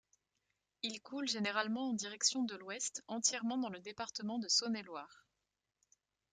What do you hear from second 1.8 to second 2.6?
en direction de